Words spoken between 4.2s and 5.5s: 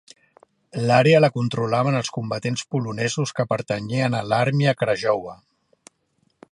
a l'"Armia Krajowa".